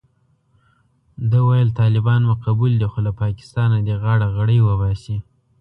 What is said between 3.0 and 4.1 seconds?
له پاکستانه دې